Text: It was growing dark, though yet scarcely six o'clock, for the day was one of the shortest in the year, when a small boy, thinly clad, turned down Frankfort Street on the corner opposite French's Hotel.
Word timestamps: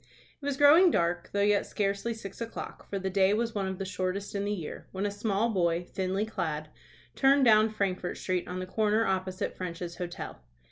It 0.41 0.45
was 0.47 0.57
growing 0.57 0.89
dark, 0.89 1.29
though 1.31 1.41
yet 1.43 1.67
scarcely 1.67 2.15
six 2.15 2.41
o'clock, 2.41 2.89
for 2.89 2.97
the 2.97 3.07
day 3.11 3.35
was 3.35 3.53
one 3.53 3.67
of 3.67 3.77
the 3.77 3.85
shortest 3.85 4.33
in 4.33 4.45
the 4.45 4.51
year, 4.51 4.87
when 4.91 5.05
a 5.05 5.11
small 5.11 5.51
boy, 5.51 5.83
thinly 5.83 6.25
clad, 6.25 6.69
turned 7.15 7.45
down 7.45 7.69
Frankfort 7.69 8.15
Street 8.17 8.47
on 8.47 8.59
the 8.59 8.65
corner 8.65 9.05
opposite 9.05 9.55
French's 9.55 9.97
Hotel. 9.97 10.41